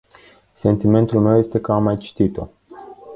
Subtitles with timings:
[0.55, 2.47] Sentimentul meu este că am mai citit-o.